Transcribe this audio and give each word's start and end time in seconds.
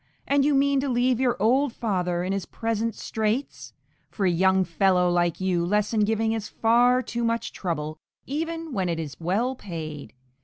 and 0.25 0.43
you 0.43 0.55
mean 0.55 0.79
to 0.79 0.89
leave 0.89 1.19
your 1.19 1.39
old 1.39 1.71
father 1.71 2.23
in 2.23 2.33
his 2.33 2.47
present 2.47 2.95
straits? 2.95 3.71
For 4.09 4.25
a 4.25 4.31
young 4.31 4.63
fellow 4.63 5.11
like 5.11 5.39
you 5.39 5.63
lesson 5.63 5.99
giving 5.99 6.31
is 6.31 6.49
far 6.49 7.03
too 7.03 7.23
much 7.23 7.53
trouble, 7.53 7.99
even 8.25 8.73
when 8.73 8.89
it 8.89 8.99
is 8.99 9.15
well 9.19 9.53
paid. 9.53 10.13